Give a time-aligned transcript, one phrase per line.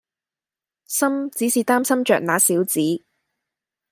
[0.87, 2.81] 心只是擔心著那小子